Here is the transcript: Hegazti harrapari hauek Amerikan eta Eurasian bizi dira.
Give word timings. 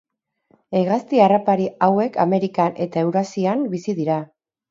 Hegazti 0.77 1.19
harrapari 1.25 1.67
hauek 1.87 2.17
Amerikan 2.25 2.81
eta 2.87 3.05
Eurasian 3.09 3.63
bizi 3.77 3.99
dira. 4.03 4.19